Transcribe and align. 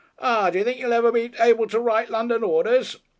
"Ah! 0.17 0.49
do 0.49 0.57
y'r 0.57 0.63
think 0.65 0.79
you'll 0.79 0.93
ever 0.93 1.11
be 1.11 1.31
able 1.39 1.67
to 1.67 1.79
write 1.79 2.09
London 2.09 2.43
orders?" 2.43 2.97